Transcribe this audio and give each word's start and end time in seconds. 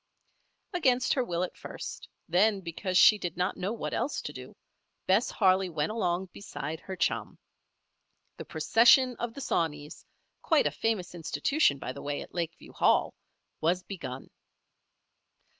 Against 0.73 1.13
her 1.13 1.23
will 1.23 1.43
at 1.43 1.55
first, 1.55 2.09
then 2.27 2.61
because 2.61 2.97
she 2.97 3.19
did 3.19 3.37
not 3.37 3.55
know 3.55 3.71
what 3.71 3.93
else 3.93 4.19
to 4.23 4.33
do, 4.33 4.55
Bess 5.05 5.29
Harley 5.29 5.69
went 5.69 5.91
along 5.91 6.29
beside 6.33 6.79
her 6.79 6.95
chum. 6.95 7.37
"The 8.37 8.45
Procession 8.45 9.15
of 9.17 9.35
the 9.35 9.41
Sawneys" 9.41 10.03
quite 10.41 10.65
a 10.65 10.71
famous 10.71 11.13
institution, 11.13 11.77
by 11.77 11.93
the 11.93 12.01
way, 12.01 12.23
at 12.23 12.33
Lakeview 12.33 12.71
Hall 12.73 13.13
was 13.59 13.83
begun. 13.83 14.31